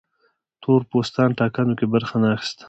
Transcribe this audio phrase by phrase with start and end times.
[0.63, 2.59] تور پوستان ټاکنو کې برخه نه اخیسته.